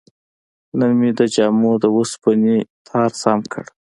[0.77, 2.57] نن مې د جامو د وسپنې
[2.87, 3.65] تار سم کړ.